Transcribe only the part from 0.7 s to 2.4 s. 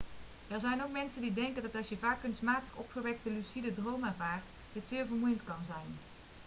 ook mensen die denken dat als je vaak